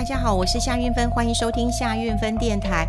[0.00, 2.88] 大家好，我是夏韵芬，欢迎收听夏韵芬电台。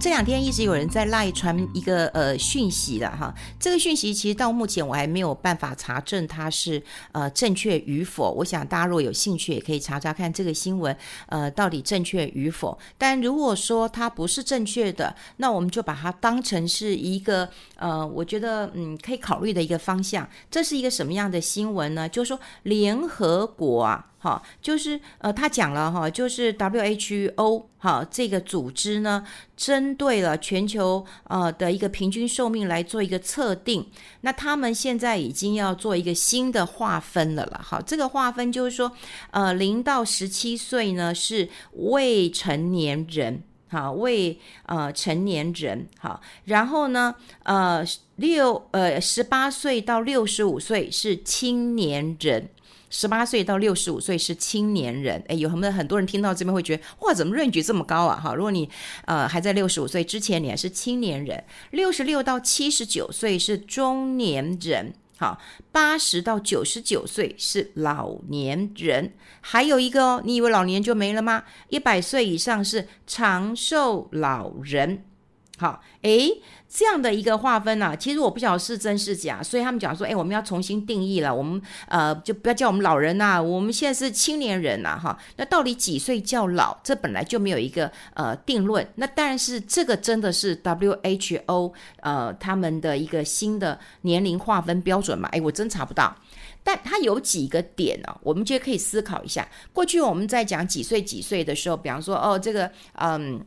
[0.00, 6.80] 这两天一直有人在赖传一个呃讯息了哈，这个讯息其实到目前我还没有办法查证它是
[7.10, 8.30] 呃正确与否。
[8.30, 10.96] 我想大家如果有兴趣，也可以查查看这个新闻
[11.26, 12.78] 呃到底正确与否。
[12.96, 20.28] 但如果说它不是正确的，那我们就把它当成是一个呃，我觉得嗯可以考虑的一个方向。
[20.48, 22.08] 这是一个什么样的新闻呢？
[22.08, 24.04] 就是说联合国啊。
[24.20, 29.24] 好，就是呃，他讲了哈，就是 WHO 哈这个组织呢，
[29.56, 33.86] 针对了全球呃的一个平均寿命来做一个测定。
[34.22, 37.60] 那他们现在已经要做一个新的划分了了。
[37.62, 38.90] 好，这个划分就是说，
[39.30, 47.84] 呃，零到十七岁呢是未成年人，哈，未呃成年人，哈，然后呢，呃
[48.16, 52.48] 六呃十八岁到六十五岁是青年人。
[52.90, 58.20] 十八岁到六十五岁是青年人，诶，有很多很多人听到这边会觉得，哇，怎么 range 这么高啊？
[58.22, 58.68] 哈，如果你
[59.04, 61.38] 呃还在六十五岁之前，你还是青年人；
[61.70, 65.38] 六十六到七十九岁是中年人，好，
[65.70, 71.44] 八十到九十九岁是老年人，还有一个哦，你以为老年就没了吗？
[71.68, 75.04] 一百岁以上是长寿老人。
[75.60, 86.78] 好，诶，这样的一个划分呢、其实我不晓得是真是假，所以他们讲说，诶，我们要重新定义了，我们呃就不要叫我们老人呐、啊，我们现在是青年人呐、啊，哈，那到底几岁叫老？
[86.84, 91.72] 这本来就没有一个呃定论，那但是这个真的是 WHO
[92.02, 95.28] 呃他们的一个新的年龄划分标准嘛？
[95.30, 96.14] 诶，我真查不到，
[96.62, 99.48] 但它有几个点呢、我们觉得可以思考一下。
[99.72, 103.44] 过去我们在讲几岁几岁的时候，比方说哦这个嗯。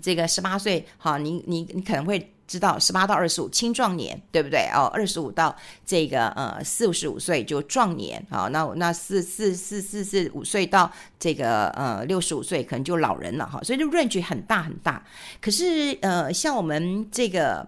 [0.00, 4.68] 这个十八岁，哈，你你你可能会知道，十八到二十五青壮年，对不对？
[4.72, 15.04] 哦，二十五到这个呃四五十五岁就壮年，好，那那四四四四四五岁到这个呃六十五岁可能就老人了，哈，所以这 range 很大很大。
[15.40, 17.66] 可是呃，像我们这个。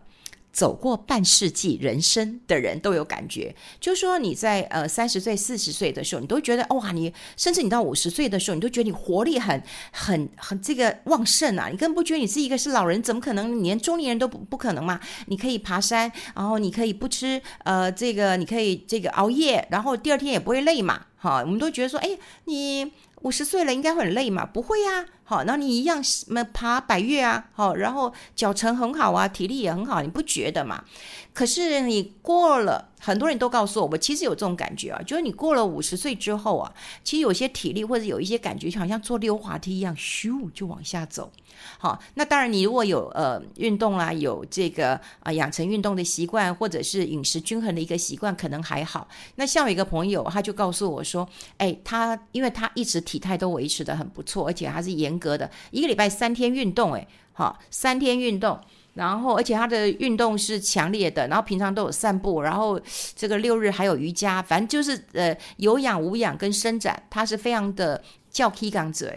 [0.55, 9.61] 走过半世纪人生的人都有感觉，就是说你在呃三十岁、四十岁的时候，你都觉得哇，你甚至你到五十岁的时候，你都觉得你活力很、
[9.91, 11.69] 很、很这个旺盛啊！
[11.69, 13.59] 你根本不觉得你是一个是老人，怎么可能？
[13.59, 15.01] 你连中年人都不不可能嘛？
[15.27, 21.07] 你可以爬山，然后你可以不吃呃这个，你可以这个熬夜，然后第二天也不会累嘛？
[21.17, 22.93] 哈，我们都觉得说，哎，你
[23.25, 24.45] 五十岁了应该会很累嘛？
[24.45, 25.07] 不会呀。
[25.27, 27.47] 好，那你一样什么爬百越啊？
[27.55, 30.85] 好，然后脚程很好啊，体力也很好，你不觉得嘛？
[31.33, 36.71] 可是你过了，很多人都告诉我，我其实有这种感觉啊，就是你过了五十岁之后啊，
[37.03, 41.33] 其实有些体力或者有一些感觉，好像坐溜滑梯一样，咻就往下走。
[41.79, 49.09] 好，那当然你如果有呃运动啦，有这个啊、养成运动的习惯，或者是饮食均衡的一个习惯，可能还好。
[49.37, 55.15] 那像我一个朋友，他就告诉我说，哎，他因为他一直体态都维持得很不错，而且他是严。
[55.15, 58.61] 格的一个礼拜三天运动，哎，好，三天运动，
[58.95, 62.79] 然后而且他的运动是强烈的，然后平常都有散步，然后
[63.15, 69.15] 这个六日还有瑜伽，反正就是呃有氧无氧跟伸展，他是非常的较 K 刚者，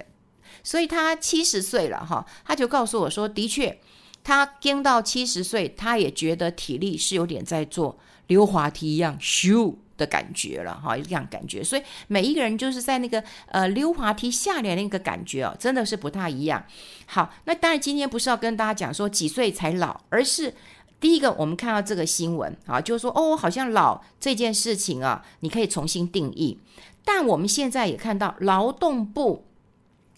[0.68, 3.80] 所以他七十岁了哈，他就告诉我说，的确
[4.22, 7.98] 他跟到七十岁，他也觉得体力是有点在做
[8.28, 9.76] 溜滑梯一样咻。
[9.98, 16.64] 的感觉了哈，这样感觉，所以每一个人就是在那个呃溜滑梯下来那个感觉哦，真的是不太一样。
[17.08, 20.54] 好，那当然今天不是要跟大家讲说几岁才老，而是
[21.00, 26.60] 第一个我们看到这个新闻啊，就是说哦，好像老这件事情啊，你可以重新定义。
[27.04, 29.47] 但我们现在也看到劳动部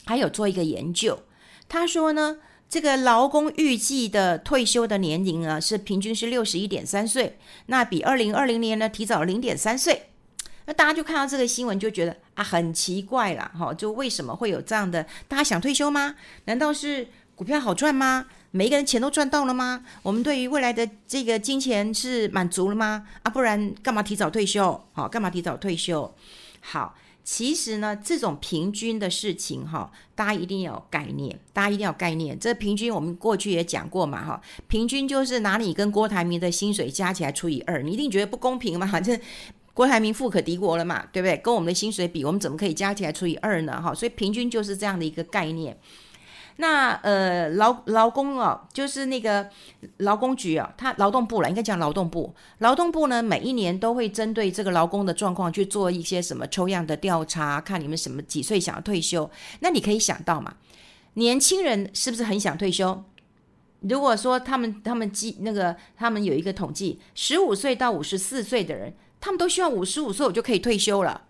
[0.09, 1.19] 还有做一个研究，
[1.67, 2.37] 他说呢。
[2.67, 10.09] 这个劳工预计的退休的年龄啊，是平均是六十一点三岁，那比二零二零年呢提早零点三岁。
[10.65, 15.03] 那大家就看到这个新闻，就觉得啊很奇怪了哈，就为什么会有这样的？
[15.27, 16.13] 大家想退休吗？
[16.45, 18.27] 难道是股票好赚吗？
[18.51, 19.83] 每一个人钱都赚到了吗？
[20.03, 23.07] 我们对于未来的这个金钱是满足了吗？
[23.23, 24.79] 啊，不然干嘛提早退休？
[24.93, 26.13] 好，干嘛提早退休？
[26.61, 26.95] 好。
[27.23, 32.37] 其实呢，这种平均的事情哈，大家一定要有概念，大家一定要有概念。
[32.39, 38.85] 这平均我们过去也讲过嘛哈，平均就是拿你跟郭台铭的薪水加起来除以二，你一定觉得不公平嘛？
[38.91, 39.19] 反正
[39.73, 41.37] 郭台铭富可敌国了嘛，对不对？
[41.37, 43.81] 跟我们的薪水比，我们怎么可以加起来除以二呢？
[43.81, 45.77] 哈，所以平均就是这样的一个概念。
[46.61, 49.49] 那呃劳劳工哦，就是那个
[49.99, 52.35] 劳工局啊，他劳动部了，应该讲劳动部。
[52.57, 59.29] 劳动部呢，每一年都会针对这个劳工的状况去做一些什么抽样的调查，看你们什么几岁想要退休。
[59.61, 60.55] 那你可以想到嘛，
[61.13, 63.05] 年轻人是不是很想退休？
[63.79, 71.21] 如果说他们他们记那个他们有一个统计，十五岁到五十四岁的人，他们都希望五十五岁我就可以退休了。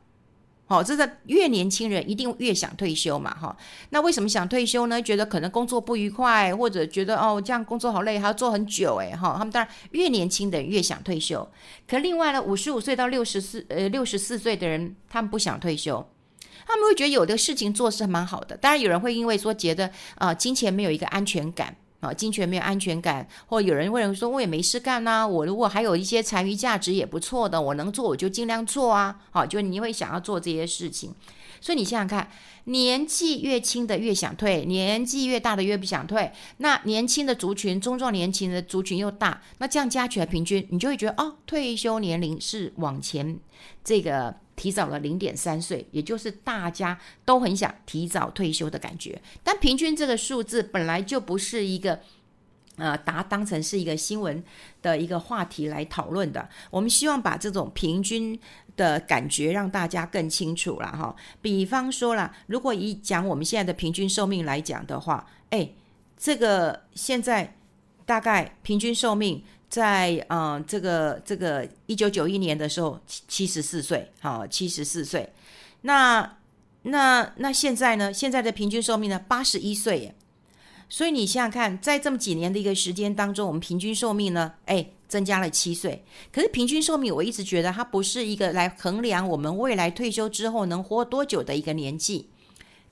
[0.70, 3.58] 好，这个越年轻人一定越想退休嘛，哈。
[3.90, 5.02] 那为什么想退休呢？
[5.02, 9.34] 觉得可能工作不愉快，或者觉得哦，这样工作好累，还要做很久，哎，哈。
[9.36, 11.50] 他们当然越年轻的人越想退休。
[11.88, 16.08] 可另外呢，五十五岁到六十四，呃，六十四岁的人，他们不想退休，
[16.68, 18.56] 他们会觉得有的事情做是蛮好的。
[18.56, 19.90] 当然，有人会因为说觉得
[20.20, 21.76] 啊、金钱没有一个安全感。
[22.00, 29.20] 啊，金钱没有安全感，或有人问说，我也没事干呐，我如果还有一些残余价值也不错的，我能做我就尽量做啊。
[29.32, 31.14] 好，就你会想要做这些事情，
[31.60, 32.30] 所以你想想看，
[32.66, 36.32] 年纪越轻的越想退，年纪越大的越不想退。
[36.58, 43.38] 那年轻的族群、中壮年轻的族群又大，那这样加起来平均，你就会觉得哦，退休年龄是往前
[43.84, 44.36] 这个。
[44.60, 49.22] 提早了零点三岁，也就是大家都很想提早退休的感觉。
[49.42, 52.02] 但平均这个数字本来就不是一个，
[52.76, 54.44] 呃，答当成是一个新闻
[54.82, 56.50] 的一个话题来讨论的。
[56.72, 58.38] 我们希望把这种平均
[58.76, 61.16] 的感觉让大家更清楚了哈。
[61.42, 65.70] 比方说啦，如果以讲我们现在的平均寿命来讲的话，哎，
[66.18, 67.56] 这个现在
[68.10, 69.44] 大概平均寿命。
[69.70, 75.32] 在嗯、这个这个一九九一年的时候，七七十四岁，好，七十四岁。
[75.82, 76.38] 那
[76.82, 78.12] 那那现在呢？
[78.12, 79.24] 现在的平均寿命呢？
[79.28, 80.16] 八十一岁耶。
[80.90, 86.04] 所以你想想看，在这么几年的一个时间当中，我们平均寿命呢，哎，增加了七岁。
[86.34, 92.28] 可是平均寿命，我一直觉得它不是一个来衡量我们未来退休之后能活多久的一个年纪。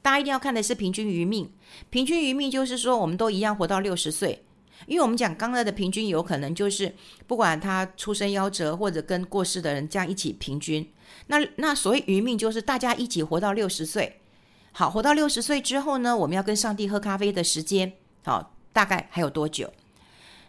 [0.04, 1.50] 大家一定要看的是平均余命。
[1.90, 4.44] 平均余命就是说，我们都一样活到六十岁。
[4.86, 6.94] 因为我们讲刚才的平均有可能就是
[7.26, 10.88] 不管他出生夭折或者跟过世的人这样一起平均，
[11.28, 14.22] 那那所谓余命就是大家一起活到六十岁，
[14.72, 17.94] 好，活到六十岁之后呢，我们要跟上帝喝咖啡的时间，
[18.24, 19.74] 好，大概还有多久？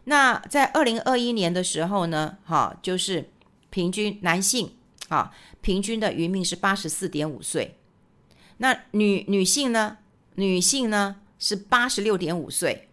[0.05, 3.31] 那在二零二一年的时候呢，好，就是
[3.71, 4.73] 平均男性
[5.09, 7.77] 啊，平均的余命是八十四点五岁，
[8.59, 9.99] 那女女性呢，
[10.35, 12.88] 女性呢是八十六点五岁。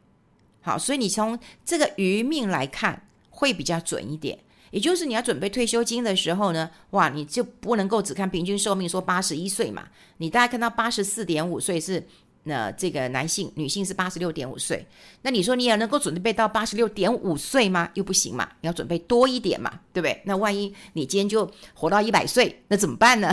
[0.65, 4.39] 好，所以你从这个余命来看，会比较准一点。
[4.71, 12.07] 也就是你要准备退休金的时候呢，哇，你就不能够只看平均寿命，说八十一岁嘛，你大概看到八十四点五岁是。
[12.47, 14.85] 那这个男性、女性是八十六点五岁，
[15.23, 17.89] 那你说你也能够准备到八十六点五岁吗？
[17.95, 20.21] 又不行嘛，你要准备多一点嘛，对不对？
[20.25, 23.31] 那万一你今天就活到一百岁，那怎么办呢？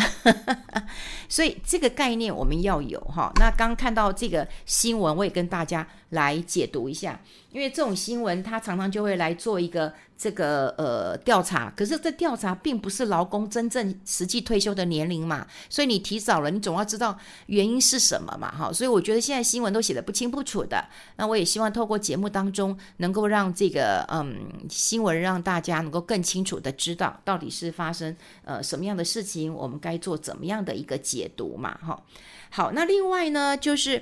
[1.28, 3.30] 所以这个概念我们要有哈。
[3.36, 7.20] 那刚看到这个新闻，我也跟大家来解读一下，
[7.50, 9.92] 因为这种新闻它常常就会来做一个。
[10.22, 20.86] 这个呃调查，可是这调查并不是劳工真正实际退休的年龄嘛，所以你提早了，你总要知道原因是什么嘛，哈，所以我觉得现在新闻都写得不清不楚的，
[21.16, 32.00] 那我也希望透过节目当中能够让这个嗯新闻让大家能够更清楚的知道到底是发生呃什么样的事情，我们该做怎么样的一个解读嘛，哈，
[32.48, 34.00] 好，那另外呢就是。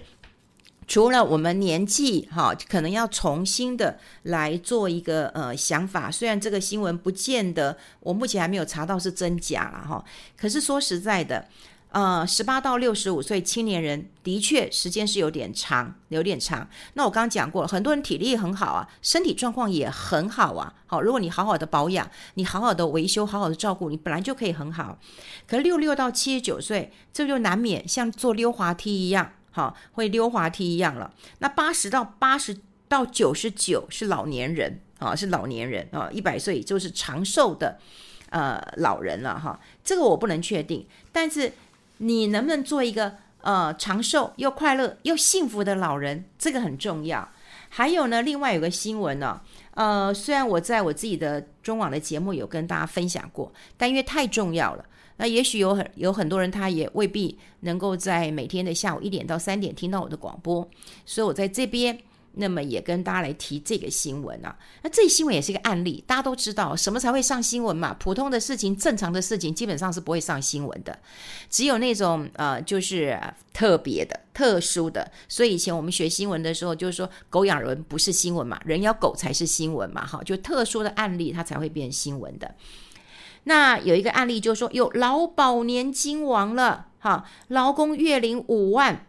[0.90, 6.10] 除了我们年纪哈，可能要重新的来做一个呃想法。
[6.10, 10.04] 虽然这个新闻不见得，我目前还没有查到是真假了哈。
[10.36, 11.46] 可是说实在的，
[11.90, 16.68] 呃，十八到六十五岁青年人的确时间是有点长，有点长。
[16.94, 20.74] 那我刚刚讲过，很多人体力很好啊，身体状况也很好啊。
[20.86, 24.98] 好，如果你好好的保养，你好好的维修，好好的照顾，你本来就可以很好。
[25.46, 29.34] 可六六到七十九岁，这就难免像坐溜滑梯一样。
[29.60, 31.12] 啊，会溜滑梯一样了。
[31.40, 32.56] 那八十到八十
[32.88, 37.78] 到九十九是老年人啊，是老年人啊，一百岁就是长寿的
[38.30, 39.60] 呃老人了哈。
[39.84, 41.52] 这个我不能确定，但是
[41.98, 47.28] 你能不能做一个呃长寿又快乐又幸福的老人，这个很重要。
[47.68, 49.40] 还有呢，另外有个新闻呢，
[49.74, 54.84] 呃，虽然我在我自己的中网的节目有跟大家分享过，但因为太重要了。
[55.20, 60.66] 那也许有很有很多人，他也未必能够在每天的下午一点到三点听到我的广播，
[61.04, 61.98] 所以我在这边，
[62.32, 64.56] 那么也跟大家来提这个新闻啊。
[64.80, 67.94] 那这新闻也是一个案例，大家都知道什么才会上新闻嘛？
[68.00, 70.98] 普通的事情、正常的事情，基本上是不会上新闻的，
[71.50, 73.20] 只有那种呃，就是
[73.52, 75.06] 特别的、特殊的。
[75.28, 82.54] 所以以前我们学新闻的时候，就是说狗咬人不是新闻嘛，人咬狗才是新闻嘛，哈，就特殊的案例它才会变新闻的。
[83.44, 89.06] 那有一个案例，就说有劳保年金亡了，哈，劳工月领五万，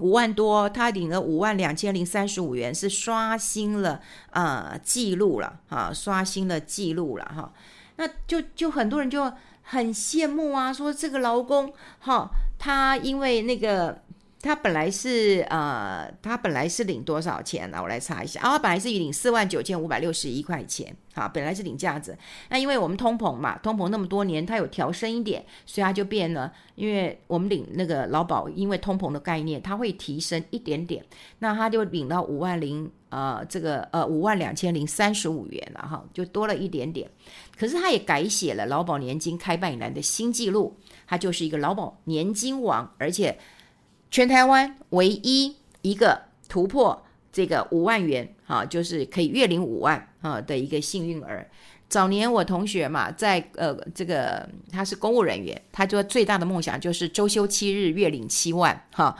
[0.00, 4.00] 五万多，他领了五万两千零三十五元，是刷新了
[4.30, 7.52] 呃记录了，哈，刷新了记录了，哈，
[7.96, 14.00] 那就就很多人就很羡慕啊，说这个劳工，哈，他因为那个
[14.40, 17.78] 他本来是呃，他本来是领多少钱呢？
[17.82, 22.16] 我来查一下啊，本来是领四万九千五百六十一块钱，好，本来是领这样子。
[22.48, 26.52] 那因为我们通膨嘛，通膨那么多年，它有调升一点，所以它就变了。
[26.76, 31.04] 因为我们领那个劳保，因为通膨的概念，它会提升一点点，
[31.40, 37.10] 那他就领到五万零呃这个呃五万两千零三十五元了哈，就多了一点点。
[37.58, 40.76] 可是他也改写了劳保年金开办以来的新纪录，
[41.08, 43.36] 他就是一个劳保年金王，而且。
[44.10, 51.48] 全台湾唯一一个突破这个五万元，哈，就是可以月领五万啊的一个幸运儿。
[51.88, 59.16] 早年我同学嘛，在呃这个他是公务人员，他说最大的梦想就是周休七日，月领七万，哈。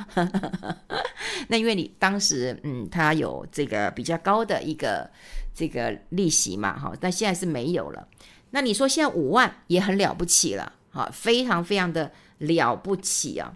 [1.49, 5.09] 那因为你当时嗯，他有这个比较高的一个
[5.55, 8.07] 这个利息嘛，哈，但现在是没有了。
[8.51, 13.55] 那你说现在五万也很了不起了，哈，非常非常的了不起啊。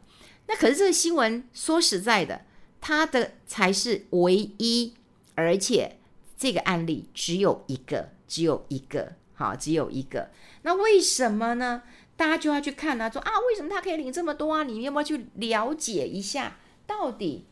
[0.52, 2.42] 那可是这个新闻，说实在的，
[2.78, 4.92] 他的才是唯一，
[5.34, 5.98] 而且
[6.36, 10.28] 这个案例只有一个，只有一个，好，只有一个。
[10.60, 11.84] 那为什么呢？
[12.18, 14.62] 大家就要去看啊，说啊，为什么他可以领这么多啊？
[14.62, 17.46] 你要不要去了解一下，到底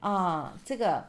[0.00, 1.06] 啊，这个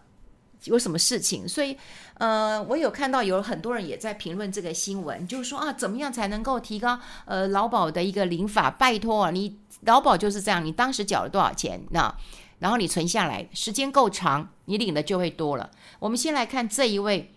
[0.63, 1.47] 有什么事情？
[1.47, 1.77] 所以，
[2.15, 8.71] 呃，我有看到有很多人也在评论这个新闻，就是说啊，怎么样才能够提高呃劳保的一个领法？
[8.71, 9.59] 拜托啊，你。
[9.81, 12.17] 劳保就是这样，你当时缴了多少钱，那
[12.57, 15.69] 然后你存下来，时间够长，你领的就会多了。
[15.99, 17.31] 我们先来看这一位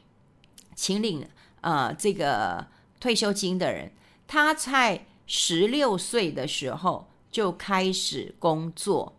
[0.74, 1.28] 请领
[1.60, 2.66] 呃这个
[3.00, 3.92] 退休金的人，
[4.26, 9.18] 他在十六岁的时候就开始工作，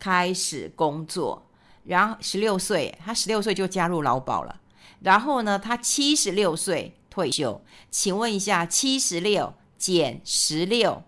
[0.00, 1.46] 开始工作，
[1.88, 4.60] 然后十六岁，他十六岁就加入劳保了，
[5.00, 7.60] 然后呢，他七十六岁退休。
[7.90, 11.02] 请问一下，七十六减十六。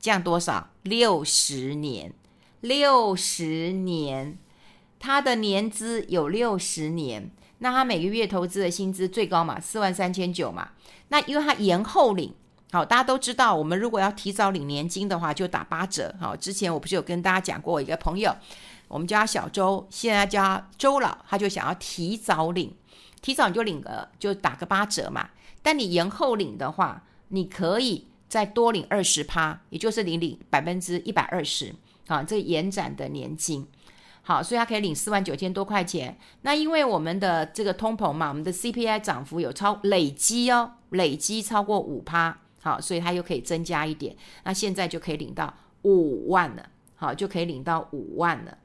[0.00, 0.70] 这样多少？
[0.82, 2.14] 六十年，
[2.60, 4.38] 六十年，
[5.00, 10.70] 他的年资有六十年，那他每个月投资的薪资最高嘛，四万三千九嘛。
[11.08, 12.32] 那因为他延后领，
[12.70, 16.14] 好，大家都知道，我们如果要提早领年金的话，就打八折。
[16.20, 18.32] 好，之前我不是有跟大家讲过，一个朋友，
[18.88, 22.74] 我们叫他小周，现在叫周老，他就想要提早领，
[23.22, 25.30] 提早你就领个，就打个八折嘛。
[25.62, 28.06] 但你延后领的话，你可以。
[28.28, 31.74] 再多领二十趴，也就是领领百分之一百二十，
[32.08, 33.66] 啊，这延展的年金，
[34.20, 36.18] 好，所以他可以领四万九千多块钱。
[36.42, 44.14] 那因为我们的这个通膨嘛，我们的 CPI 涨幅有超累积哦，累积超过五趴，好，所以他又可以增加一点。
[44.44, 45.54] 那现在就可以领到
[45.84, 48.58] 五万了，好，就可以领到五万了。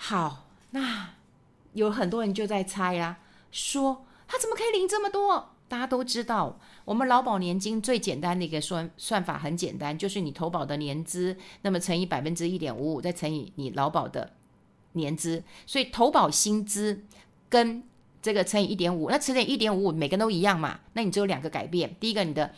[0.00, 1.10] 好，那
[1.74, 3.18] 有很多人就在猜啊，
[3.50, 5.50] 说他怎么可以领这么多？
[5.68, 14.32] 大家都知道，我们劳保年金最简单的一个算算法很简单，就是你投保的年资，那么乘以百分之一点五五，再乘以你劳保的
[14.92, 17.04] 年资，所以投保薪资
[17.50, 17.82] 跟
[18.22, 20.80] 这个乘以一点五，那乘以一点五五，每个人都一样嘛？
[20.94, 22.50] 那你只有两个改变，第一个你的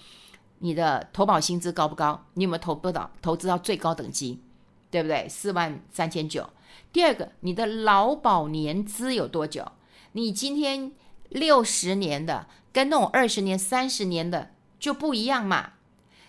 [0.60, 2.26] 你的投保薪资高不高？
[2.34, 4.40] 你有没有投不到投资到最高等级，
[4.88, 5.26] 对不对？
[5.28, 6.48] 四万三千九。
[6.92, 9.72] 第二个，你的劳保年资有多久？
[10.12, 10.92] 你今天
[11.28, 12.46] 六十年的。
[12.72, 15.72] 跟那种二十年、三十年的就不一样嘛。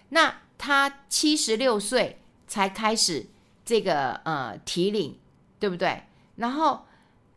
[0.09, 3.27] 那他七十六岁才开始
[3.63, 5.19] 这个呃提领，
[5.59, 6.01] 对不对？
[6.37, 6.87] 然后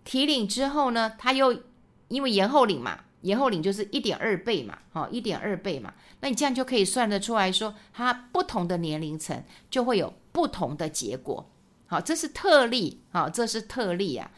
[0.04, 1.64] 提领之后呢，他又
[2.08, 5.92] 因为延后领嘛，延后领就是一点二倍嘛，好，一点二倍嘛。
[6.20, 11.50] 那你这样就可以算得出来说，他不同的年龄层就会有不同的结果。
[11.86, 14.30] 好，这是特例，好，这是特例啊。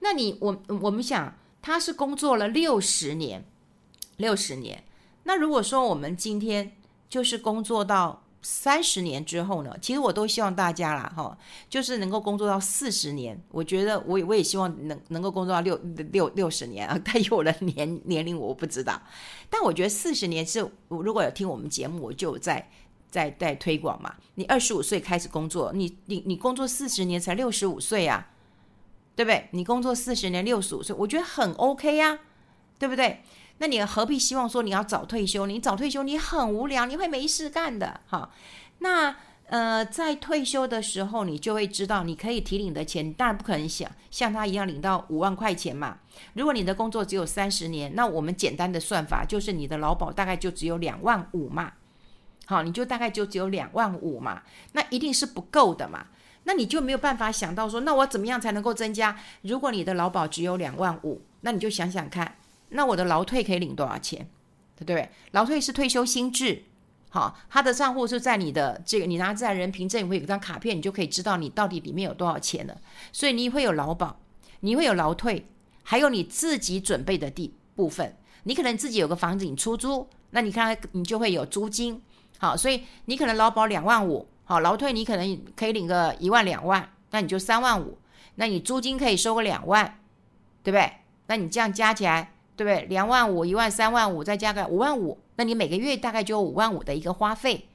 [0.00, 3.44] 那你我我们想，他是工作了六十年。
[4.18, 4.84] 六十年，
[5.24, 6.76] 那如果说我们今天
[7.08, 9.74] 就是工作到三十年之后呢？
[9.80, 11.36] 其实我都希望大家啦，哈，
[11.68, 13.40] 就是能够工作到四十年。
[13.50, 15.74] 我觉得我也我也希望能能够工作到六
[16.12, 16.96] 六六十年啊。
[17.02, 19.00] 但有的年年龄我不知道，
[19.48, 22.70] 但我觉得四十年是，如果有听我们节目，我就在
[23.12, 24.12] 在在推广嘛。
[24.34, 28.30] 你二十五岁开始工作，你你你工作四十年才六十五岁啊，
[29.14, 29.48] 对不对？
[29.52, 32.18] 你工作四十年六十五岁，我觉得很 OK 呀，
[32.78, 33.20] 对不对？
[33.58, 35.46] 那你何必希望说你要早退休？
[35.46, 38.00] 你早退休，你很无聊，你会没事干的。
[38.08, 38.30] 哈，
[38.78, 39.14] 那
[39.46, 45.98] 呃，在退休的时候，你就会知道你可以提领的钱，当然不可能想像他一样领到五万块钱嘛。
[46.32, 51.72] 如果你的工作只有三十年，那我们简单的算法就是你的劳保大概就只有两万五嘛。
[52.52, 54.42] 好，你就大概就只有两万五嘛，
[54.72, 56.06] 那一定是不够的嘛。
[56.44, 59.16] 那你就没有办法想到说，那我怎么样才能够增加？
[59.42, 62.36] 如果你的劳保只有两万五，那你就想想看。
[62.70, 64.28] 那我的劳退可以领多少钱？
[64.76, 65.08] 对不对？
[65.30, 66.64] 劳退是退休新制
[67.10, 72.76] 好，他的账户是在你的这个，你拿自然人凭证会有一张卡片，你就可以知道你到底里面有多少钱了。
[73.12, 74.18] 所以你会有劳保，
[74.60, 75.46] 你会有劳退，
[75.82, 78.16] 还有你自己准备的地部分。
[78.44, 82.02] 你可能自己有个房子，你出租，那你看你就会有租金。
[82.42, 87.96] 好，所以你可能劳保两万五，好，劳退你可能可以领个一万两万，那你就三万五。
[88.34, 90.00] 那你租金可以收个两万，
[90.64, 90.92] 对不对？
[91.28, 92.84] 那你这样加起来，对不对？
[92.88, 95.20] 两万五、一万、三万五，再加个五万五。
[95.36, 97.68] 那你每个月大概就有五万五的一个花费，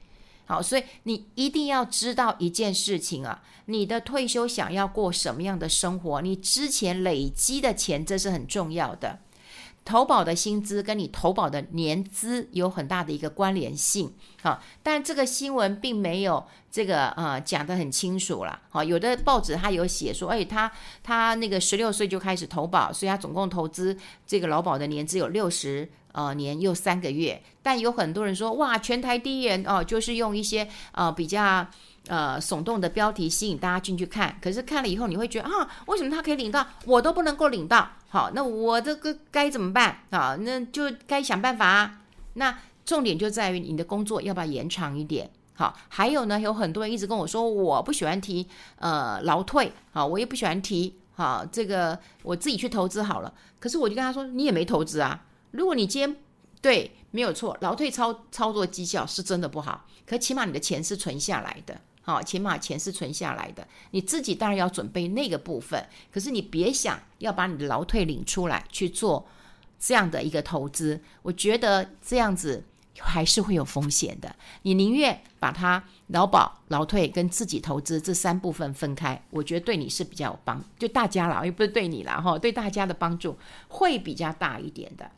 [0.44, 9.20] 好，所以你一定要知道一件事情啊，你的退休想要过什么样的生活，你之前累积的钱，这是很重要的。
[9.88, 20.70] 投保的薪资跟你投保的年资有很大的一个关联性，啊，但这个新闻并没有这个呃讲得很清楚了，好，有的报纸他有写说，哎，他
[21.02, 31.66] 他那个十六岁就开始投保，所以他总共投资这个劳保的年资有六十呃年又三个月，但有很多人说，哇，全台第一人哦，就是用一些呃比较。
[32.08, 37.88] 呃，耸动的标题吸引大家进去看，可是看了以后你会觉得啊，为什么他可以领到，我都不能够领到？
[38.08, 40.34] 好，那我这个该怎么办啊？
[40.40, 42.00] 那就该想办法啊。
[42.34, 45.30] 那重点就在于你的工作要不要延长一点？
[45.52, 48.46] 好，还有呢，有很多人一直跟我说，我不喜欢提
[48.76, 53.34] 呃劳退，好，我也不喜欢提好这个，我自己去投资好了。
[53.60, 55.26] 可是我就跟他说，你也没投资啊。
[55.50, 56.16] 如果你今天
[56.62, 61.78] 对没有错，劳退操操作绩效是真的不好，可起码你的钱是存下来的。
[62.08, 65.86] 好，起码钱是存下来的，你自己当然要准备那个部分。
[66.10, 69.26] 可是你别想要把你的劳退领出来去做
[69.78, 72.64] 这样的一个投资，我觉得这样子
[72.98, 74.34] 还是会有风险的。
[74.62, 83.36] 你宁愿把它劳保、劳退跟自己投资这三部分分开，我觉得对你是比较有帮，就大家了，又不是对你了哈，对大家的帮助
[83.68, 85.10] 会比较大一点的。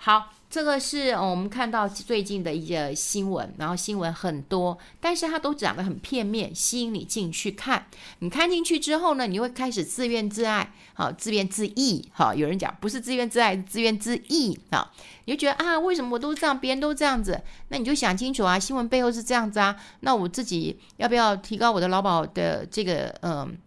[0.00, 7.86] 好，这个是我们看到最近的一个新闻，然后新闻很多，但是它都讲得很片面，吸引你进去看。
[8.20, 12.02] 你看进去之后呢，你会开始自怨自艾，好，自怨自艾。
[12.12, 14.88] 好，有人讲不是自怨自艾，自怨自艾啊，
[15.24, 17.42] 你就觉得啊，为什么我都这样，别人都这样子？
[17.70, 23.58] 那你就想清楚啊，新闻背后是这样子啊，那我自己要不要提高我的劳保的这个嗯？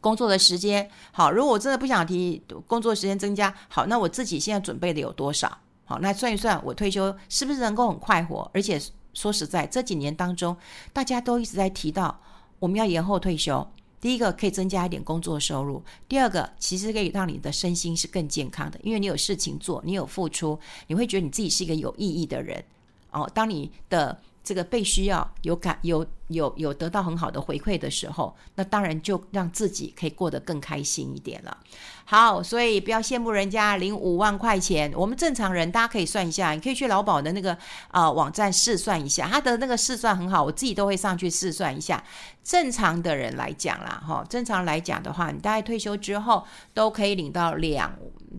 [0.00, 5.58] 工作的时间好，如果我真的不想提工作时间增加，好，那我自己现在准备的有多少？
[5.84, 8.50] 好，那算一算，我退休是不是能够很快活？
[8.54, 8.80] 而且
[9.14, 10.56] 说实在，这几年当中，
[10.92, 12.20] 大家都一直在提到
[12.58, 13.66] 我们要延后退休。
[14.00, 22.62] 第一个可以增加一点工作收入，第二个其实可以让你的身心是更健康的，因为你有事情做，你有付出，你会觉得你自己是一个有意义的人。
[23.10, 24.16] 哦，当你的。
[24.42, 31.56] 这个被需要有感有有有得到很好的回馈的时候，那当然就让自己可以过得更开心一点了。
[32.04, 37.52] 好，所以不要羡慕人家领五万块钱，我们正常人大家可以算一下，你可以去劳保的那个
[37.88, 42.02] 啊、呃、网站试算一下，他的那个试算很好，我自己都会上去试算一下。
[42.42, 47.94] 正常的人来讲啦，哈，正常来讲的话，你大概退休之后都可以领到两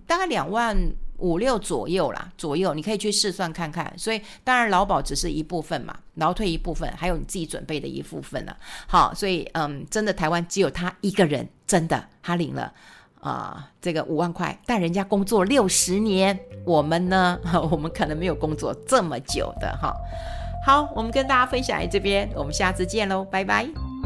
[0.08, 0.76] 大概两万。
[1.20, 3.94] 五六左右啦，左右你可以去试算看看。
[3.98, 8.58] 所以当然劳保只是一部分嘛，劳退一部分，还有你自己准备的一部分了。
[8.88, 12.74] 好，所以嗯，真的台湾只有他一个人，真的他领了
[13.22, 17.38] 啊、这个五万块，但人家工作六十年，我们呢，
[17.70, 19.94] 我们可能没有工作这么久的哈。
[20.66, 23.99] 好，我们跟大家分享在这边，我们下次见喽，拜拜。